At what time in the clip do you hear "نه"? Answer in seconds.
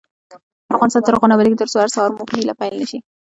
1.29-1.35